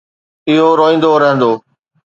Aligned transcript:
اهو 0.49 0.69
روئندو 0.79 1.11
رهندو. 1.21 1.51